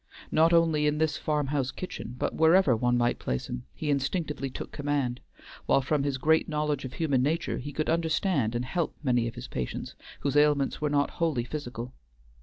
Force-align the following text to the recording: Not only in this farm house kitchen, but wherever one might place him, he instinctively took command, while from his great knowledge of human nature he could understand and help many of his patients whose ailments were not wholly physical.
Not 0.31 0.51
only 0.51 0.87
in 0.87 0.97
this 0.97 1.15
farm 1.19 1.45
house 1.53 1.69
kitchen, 1.69 2.15
but 2.17 2.33
wherever 2.33 2.75
one 2.75 2.97
might 2.97 3.19
place 3.19 3.47
him, 3.47 3.65
he 3.71 3.91
instinctively 3.91 4.49
took 4.49 4.71
command, 4.71 5.19
while 5.67 5.83
from 5.83 6.01
his 6.01 6.17
great 6.17 6.49
knowledge 6.49 6.85
of 6.85 6.93
human 6.93 7.21
nature 7.21 7.59
he 7.59 7.71
could 7.71 7.87
understand 7.87 8.55
and 8.55 8.65
help 8.65 8.95
many 9.03 9.27
of 9.27 9.35
his 9.35 9.47
patients 9.47 9.93
whose 10.21 10.35
ailments 10.35 10.81
were 10.81 10.89
not 10.89 11.11
wholly 11.11 11.43
physical. 11.43 11.93